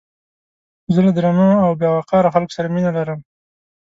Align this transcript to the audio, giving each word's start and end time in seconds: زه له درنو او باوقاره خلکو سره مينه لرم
زه 0.93 0.99
له 1.05 1.11
درنو 1.17 1.49
او 1.65 1.71
باوقاره 1.79 2.33
خلکو 2.35 2.55
سره 2.57 2.67
مينه 2.75 2.91
لرم 2.97 3.19